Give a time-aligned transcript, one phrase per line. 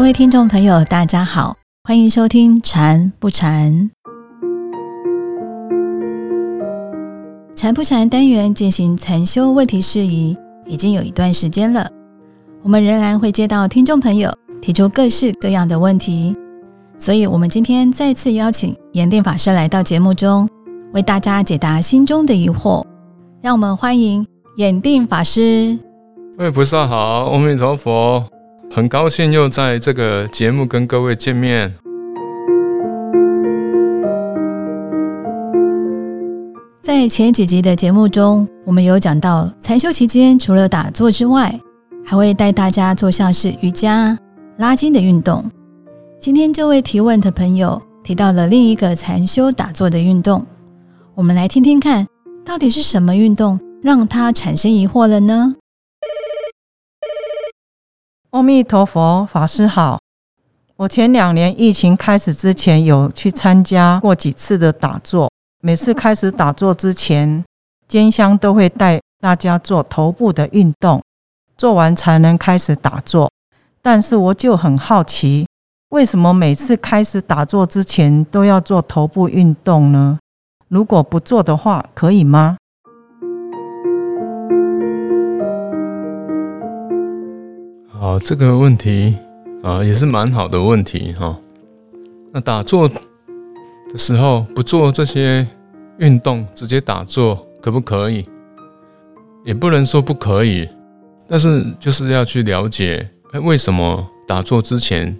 [0.00, 3.70] 各位听众朋友，大家好，欢迎收听《禅不禅》。
[7.54, 10.34] 禅不禅单元进行禅修问题事宜，
[10.64, 11.86] 已经有一段时间了。
[12.62, 14.32] 我们仍然会接到听众朋友
[14.62, 16.34] 提出各式各样的问题，
[16.96, 20.48] 所以我们今天再次邀请严定法师来到节目中，
[20.94, 22.82] 为大家解答心中的疑惑。
[23.42, 25.78] 让我们欢迎严定法师。
[26.38, 28.24] 喂菩萨好，阿弥陀佛，
[28.72, 31.74] 很高兴又在这个节目跟各位见面。
[36.80, 41.52] 在前几集的节目中，我们有讲到禅修期间除了打坐之外，
[42.04, 44.16] 还会带大家做像是瑜伽、
[44.58, 45.44] 拉筋的运动。
[46.20, 50.46] 今天这位提问的朋友提到了另一个禅修打坐的运动，
[51.16, 52.06] 我们来听听看。
[52.44, 55.56] 到底是什么运动让他产生疑惑了呢？
[58.30, 59.98] 阿弥陀佛，法师好。
[60.76, 65.28] 我前两年疫情开始之前有去参加过几次的打坐，
[65.60, 67.44] 每次开始打坐之前，
[67.88, 71.02] 监香都会带大家做头部的运动，
[71.56, 73.28] 做完才能开始打坐。
[73.82, 75.48] 但是我就很好奇，
[75.88, 80.20] 为什么每次开始打坐之前都要做头部运动呢？
[80.68, 82.56] 如果不做的话，可以吗？
[88.00, 89.14] 好，这个问题
[89.62, 91.38] 啊，也是蛮好的问题哈。
[92.32, 95.46] 那打坐的时候不做这些
[95.98, 98.26] 运动，直接打坐可不可以？
[99.44, 100.66] 也不能说不可以，
[101.28, 105.14] 但是就是要去了解，哎，为什么打坐之前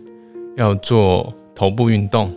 [0.56, 2.34] 要做头部运动？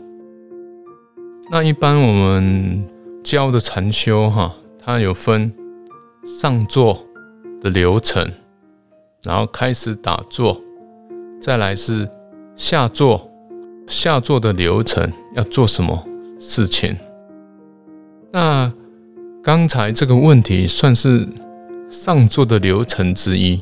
[1.50, 2.86] 那一般我们。
[3.24, 5.50] 教的禅修哈，它有分
[6.42, 7.02] 上座
[7.62, 8.30] 的流程，
[9.24, 10.60] 然后开始打坐，
[11.42, 12.10] 再来是
[12.56, 13.30] 下坐，
[13.88, 16.06] 下坐的流程要做什么
[16.40, 16.96] 事情？
[18.32, 18.72] 那
[19.44, 21.28] 刚才这个问题算是
[21.90, 23.62] 上座的流程之一。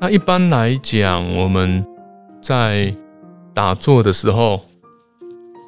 [0.00, 1.84] 那一般来讲，我们
[2.40, 2.94] 在
[3.54, 4.60] 打坐的时候，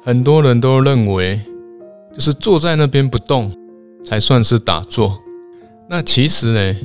[0.03, 1.39] 很多人都认为。
[2.13, 3.51] 就是坐在那边不动，
[4.05, 5.21] 才算是打坐。
[5.89, 6.79] 那其实呢，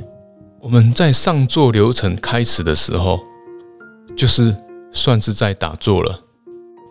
[0.61, 3.19] 我们在上座流程开始的时候，
[4.15, 4.55] 就是
[4.91, 6.21] 算是在打坐了。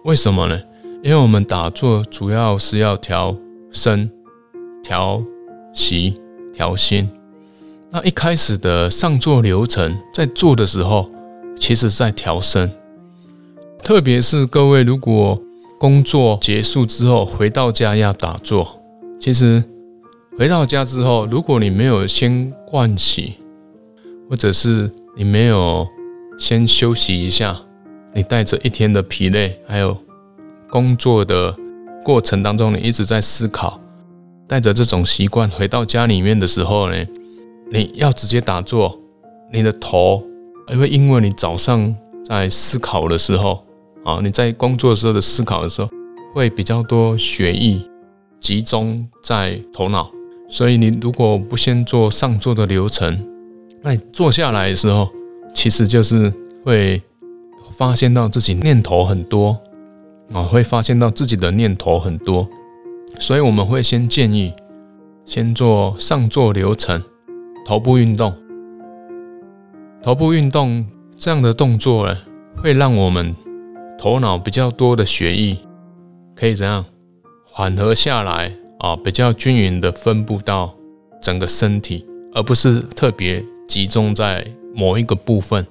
[0.04, 0.60] 为什么呢？
[1.04, 3.36] 因为我们打坐主要是要调
[3.70, 4.10] 身、
[4.82, 5.22] 调
[5.72, 6.20] 息、
[6.53, 7.09] 调心。
[7.91, 11.09] 那一开始的上座流程，在做的时候，
[11.59, 12.69] 其实在调身。
[13.84, 15.38] 特别是各位如果。
[15.78, 18.78] 工作结束之后回到家要打坐。
[19.19, 19.64] 其实
[20.36, 23.36] 回到家之后，如果你没有先盥洗，
[24.30, 25.84] 或者是你没有
[26.38, 27.60] 先休息一下，
[28.14, 29.98] 你带着一天的疲累，还有
[30.70, 31.54] 工作的
[32.04, 33.80] 过程当中，你一直在思考，
[34.46, 37.06] 带着这种习惯回到家里面的时候呢，
[37.72, 38.96] 你要直接打坐，
[39.52, 40.22] 你的头
[40.70, 41.92] 因为因为你早上
[42.24, 43.66] 在思考的时候。
[44.02, 45.91] 啊，你在工作时候的思考的时候，
[46.34, 47.78] 会比较多血液
[48.41, 50.10] 集中在头脑，
[50.48, 53.14] 所以你如果不先做上座的流程，
[53.82, 55.08] 那你坐下来的时候，
[55.54, 56.32] 其实就是
[56.64, 57.00] 会
[57.72, 59.58] 发现到自己念头很多，
[60.32, 62.48] 啊，会发现到自己的念头很多，
[63.18, 64.52] 所以我们会先建议
[65.24, 67.02] 先做上座流程，
[67.66, 68.34] 头部运动，
[70.02, 70.86] 头部运动
[71.16, 72.16] 这样的动作呢，
[72.56, 73.34] 会让我们。
[74.02, 75.58] 头脑比较多的血液
[76.34, 76.82] 可以怎样
[77.44, 78.97] 缓和下来啊？
[78.97, 80.74] 比较均匀的分布到
[81.20, 84.44] 整个身体，而不是特别集中在
[84.75, 85.64] 某一个部分。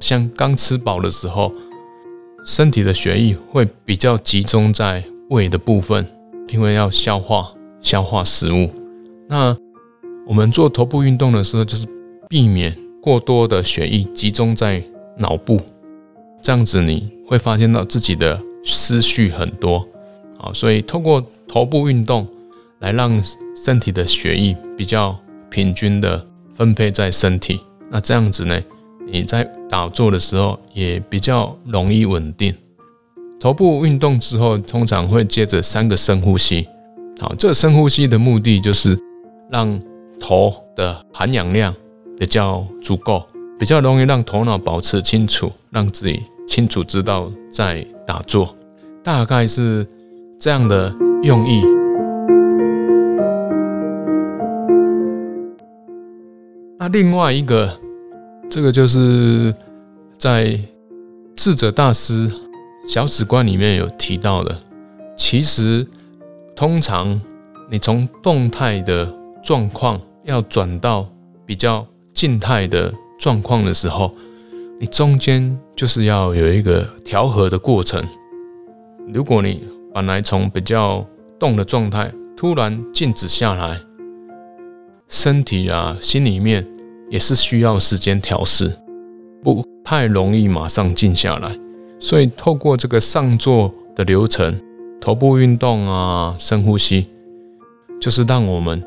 [0.00, 1.52] 像刚吃饱的时候，
[2.46, 6.06] 身体的血液会比较集中在胃的部分，
[6.48, 7.52] 因为要消化
[7.82, 8.70] 消化食物。
[9.28, 9.54] 那
[10.26, 11.86] 我们做头部运动的时候，就是
[12.26, 14.82] 避免过多的血液集中在
[15.18, 15.60] 脑部，
[16.42, 17.14] 这样子你。
[17.28, 19.84] 会发现到自己的思绪很多，
[20.38, 22.24] 好，所以通过头部运动
[22.78, 23.20] 来让
[23.56, 25.18] 身体的血液比较
[25.50, 26.24] 平均的
[26.56, 27.60] 分配在身体，
[27.90, 28.60] 那这样子呢，
[29.06, 32.54] 你在打坐的时候也比较容易稳定。
[33.38, 36.66] 头部运动之后，通常会接着三个深呼吸，
[37.20, 38.98] 好，这深呼吸的目的就是
[39.50, 39.80] 让
[40.18, 41.74] 头的含氧量
[42.18, 43.26] 比较足够，
[43.58, 46.20] 比较容易让头脑保持清楚，让自己。
[46.48, 48.56] 清楚知道在打坐，
[49.02, 49.84] 大概是
[50.38, 50.94] 这样的
[51.24, 51.60] 用意。
[56.88, 57.78] 另外一个，
[58.48, 59.54] 这个就是
[60.18, 60.58] 在
[61.34, 62.30] 智者大师
[62.88, 64.56] 小史观里面有提到的，
[65.16, 65.86] 其实
[66.54, 67.20] 通常
[67.68, 69.12] 你从动态的
[69.42, 71.06] 状况要转到
[71.44, 74.14] 比较静态的状况的时候，
[74.78, 78.04] 你中间就是要有一个调和的过程。
[79.12, 81.06] 如果你本来从比较
[81.38, 83.80] 动的状态突然静止下来，
[85.08, 86.66] 身体啊、心里面
[87.08, 88.72] 也是需要时间调试，
[89.42, 91.56] 不太容易马上静下来。
[91.98, 94.60] 所以透过这个上座的流程，
[95.00, 97.06] 头部运动啊、深呼吸，
[98.00, 98.82] 就是让我们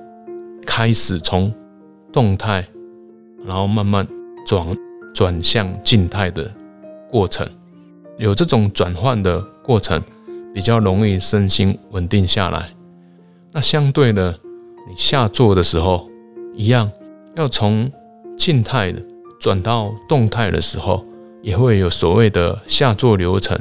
[0.65, 1.51] 开始从
[2.11, 2.65] 动态，
[3.45, 4.07] 然后慢慢
[4.45, 4.67] 转
[5.13, 6.49] 转向静态的
[7.09, 7.47] 过程。
[8.17, 10.01] 有这种转换的过程，
[10.53, 12.69] 比较容易身心稳定下来。
[13.51, 14.37] 那相对的，
[14.87, 16.07] 你下坐的时候，
[16.53, 16.91] 一样
[17.35, 17.89] 要从
[18.39, 18.99] 静态的
[19.37, 21.05] 转到动态的时候，
[21.41, 23.59] 也会有所谓的下坐流程。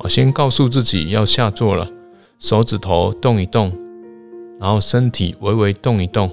[0.00, 1.88] 我先告诉自己要下坐了，
[2.38, 3.72] 手指头动一动，
[4.60, 6.30] 然后身体微微动一动，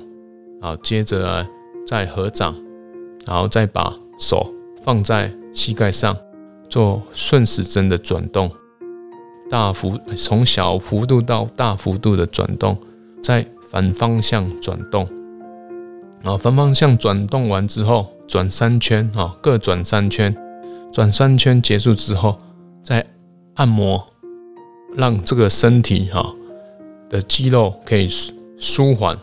[0.61, 1.47] 啊，接着
[1.87, 2.53] 再合掌，
[3.25, 4.53] 然后再把手
[4.83, 6.15] 放在膝盖上。
[6.69, 8.51] 做顺时针的转动，
[9.49, 12.77] 大幅从小幅度到大幅度的转动，
[13.23, 15.07] 再反方向转动，
[16.23, 20.35] 啊，反方向转动完之后，转三圈，啊，各转三圈，
[20.91, 22.37] 转三圈结束之后，
[22.83, 23.05] 再
[23.55, 24.05] 按摩，
[24.95, 26.33] 让这个身体哈
[27.09, 28.09] 的肌肉可以
[28.57, 29.17] 舒缓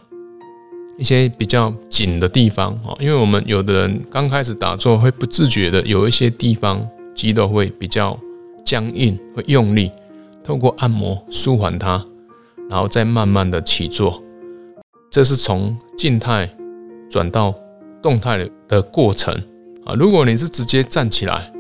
[0.99, 6.87] 一些比较紧的地方，啊，因为我们有的人刚开始打坐会不自觉的有一些地方。
[7.15, 8.19] 肌肉会比较
[8.65, 9.89] 僵硬，会用力，
[10.43, 12.05] 透过按摩舒缓它，
[12.69, 14.21] 然后再慢慢的起坐。
[15.13, 16.53] 这是从静态
[17.11, 17.55] 转到
[18.03, 19.35] 动态的过程
[19.85, 19.95] 啊。
[19.95, 21.53] 如果你是直接站起来，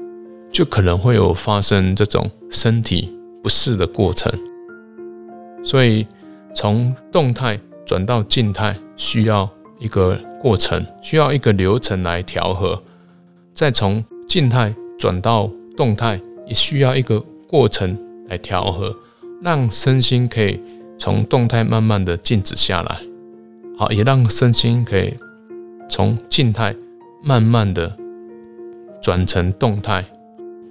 [0.53, 3.13] 就可能会有发生这种身体
[3.43, 4.33] 不适的过程。
[5.63, 6.07] 所以
[6.55, 9.49] 从动态转到静态需要
[9.79, 12.83] 一个过程，需要一个流程来调和，
[13.55, 14.75] 再从静态。
[14.97, 17.99] 转到动态也需要一个过程
[18.29, 18.95] 来调和，
[19.43, 20.59] 让身心可以
[20.99, 23.01] 从动态慢慢的静止下来，
[23.77, 25.13] 好，也让身心可以
[25.89, 26.75] 从静态
[27.23, 27.97] 慢慢的
[29.03, 30.05] 转成动态，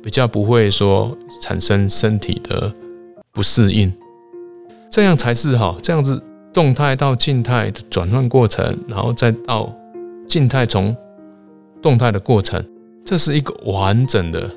[0.01, 2.73] 比较不会说产生身体的
[3.31, 3.91] 不适应，
[4.89, 6.21] 这样才是好，这样子
[6.53, 9.73] 动态到静态的转换过程，然后再到
[10.27, 10.95] 静态从
[11.81, 12.63] 动态的过程。
[13.05, 14.49] 这是一个完整的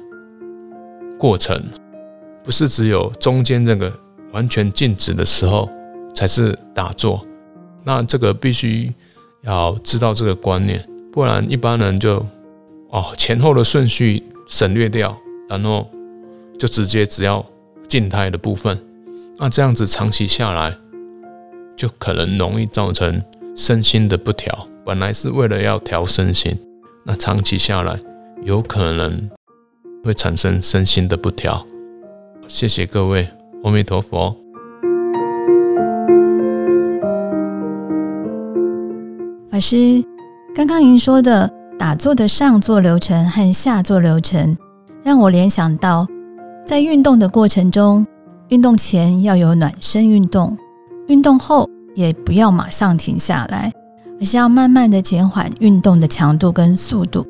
[1.19, 1.61] 过程，
[2.45, 3.93] 不是只有中间这个
[4.33, 5.69] 完全静止的时候
[6.15, 7.21] 才是打坐。
[7.83, 8.93] 那这个必须
[9.47, 12.25] 要知道这个观念，不然一般人就
[12.91, 15.17] 哦前后的顺序省略掉，
[15.49, 15.89] 然后
[16.59, 17.45] 就直接只要
[17.89, 18.79] 静态的部分。
[19.39, 20.77] 那这样子长期下来，
[21.77, 23.23] 就可能容易造成
[23.57, 24.67] 身心的不调。
[24.85, 26.55] 本来是为了要调身心，
[27.05, 27.99] 那长期下来。
[28.43, 29.31] 有可能
[30.05, 31.67] 会产生身心的不调。
[32.47, 33.27] 谢谢各位，
[33.65, 34.37] 阿弥陀佛。
[39.57, 40.05] 法师，
[40.55, 44.55] 刚刚您说的打坐的上坐流程和下坐流程，
[45.03, 46.07] 让我联想到，
[46.67, 48.07] 在运动的过程中，
[48.49, 50.55] 运动前要有暖身运动，
[51.07, 53.73] 运动后也不要马上停下来，
[54.21, 57.27] 而是要慢慢的减缓运动的强度跟速度。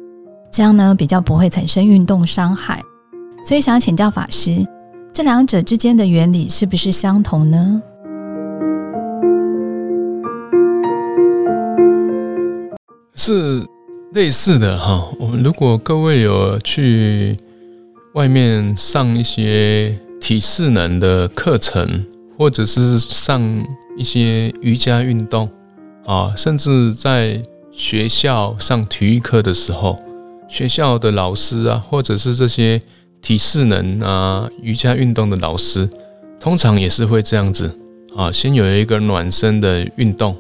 [0.51, 2.83] 这样呢，比较不会产生运动伤害，
[3.45, 4.67] 所以想请教法师，
[5.13, 7.81] 这两者之间的原理是不是相同呢？
[13.17, 13.67] 是
[14.13, 15.09] 类似的哈。
[15.19, 17.37] 我们如果各位有去
[18.13, 22.05] 外面上一些体适能的课程，
[22.39, 23.43] 或者是上
[23.97, 25.49] 一些瑜伽运动
[26.05, 27.43] 啊，甚至在
[27.73, 29.97] 学校上体育课的时候。
[30.49, 32.81] 学校的老师啊，或者是这些
[33.21, 35.91] 体适能啊、瑜伽运动的老师，
[36.41, 37.69] 通常也是会这样子
[38.17, 40.37] 啊，先有一个暖身的运动，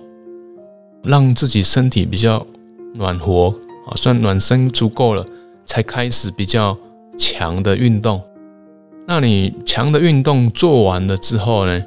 [1.02, 2.46] 让自己身体比较
[2.96, 3.54] 暖和
[3.86, 5.24] 啊，算暖身足够了，
[5.64, 6.76] 才开始比较
[7.18, 8.20] 强的运动。
[9.06, 11.84] 那你强的运动做完了之后呢，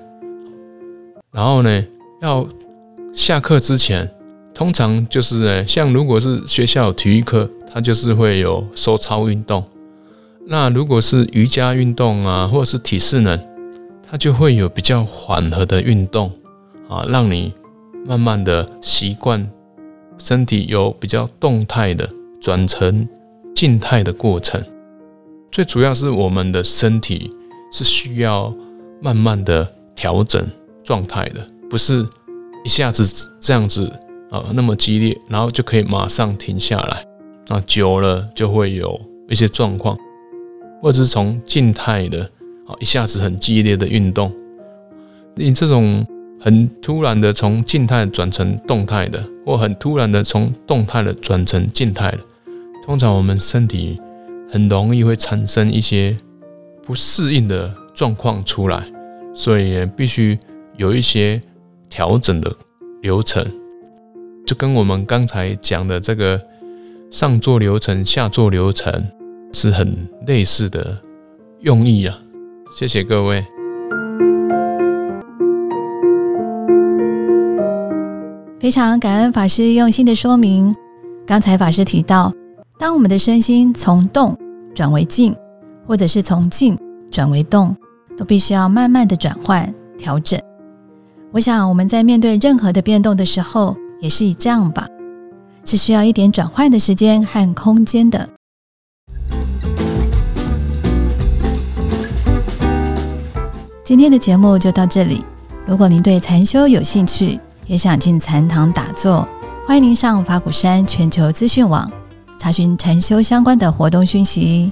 [1.31, 1.85] 然后呢，
[2.21, 2.47] 要
[3.13, 4.09] 下课之前，
[4.53, 7.49] 通常就是呢，像如果是学校体育课。
[7.71, 9.63] 它就是会有收操运动，
[10.47, 13.39] 那如果是瑜伽运动啊，或者是体适能，
[14.01, 16.31] 它就会有比较缓和的运动
[16.87, 17.53] 啊，让你
[18.07, 19.47] 慢慢的习惯
[20.19, 22.07] 身体有比较动态的
[22.39, 23.07] 转成
[23.55, 24.61] 静态的过程。
[25.51, 27.29] 最主要是我们的身体
[27.71, 28.53] 是需要
[29.01, 30.45] 慢慢的调整
[30.83, 32.07] 状态的，不是
[32.63, 33.91] 一下子这样子
[34.29, 37.05] 啊那么激烈，然后就可以马上停下来。
[37.47, 39.97] 那久了就会有一些状况，
[40.81, 42.21] 或者是从静态的
[42.67, 44.31] 啊一下子很激烈的运动，
[45.35, 46.05] 你这种
[46.39, 52.19] 很突然的从静态转成动态的，或很突然的从动态的转成静态的，
[52.86, 54.00] 通常我们身体
[54.50, 56.15] 很容易会产生一些
[56.84, 58.84] 不适应的状况出来，
[59.34, 60.38] 所以必须
[60.77, 61.41] 有一些
[61.89, 62.55] 调整的
[63.01, 63.46] 流程，
[64.46, 66.39] 就跟我们刚才讲的这个。
[67.12, 68.93] 上座流程、下座流程
[69.51, 70.96] 是很类似的
[71.62, 72.15] 用意啊！
[72.77, 73.43] 谢谢各位。
[78.59, 80.75] 非常感恩法师用心的说明。
[81.25, 82.33] 刚才法师提到，
[82.77, 84.37] 当我们的身心从动
[84.75, 85.33] 转为静，
[85.87, 86.77] 或者是从静
[87.09, 87.73] 转为动，
[88.17, 90.37] 都必须要慢慢的转换调整。
[91.31, 94.85] 我想我们在面对任何的变动的时候，也是以这样吧。
[95.63, 98.27] 是需要一点转换的时间和空间的。
[103.85, 105.23] 今天的节目就到这里。
[105.65, 107.39] 如果您对禅修有兴趣，
[107.69, 109.25] 也想进禅堂打坐，
[109.67, 111.89] 欢迎您上法鼓山全球资讯网
[112.39, 114.71] 查询禅修相关的活动讯息。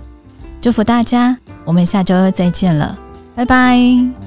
[0.60, 2.98] 祝福大家，我们下周再见了，
[3.36, 4.27] 拜拜。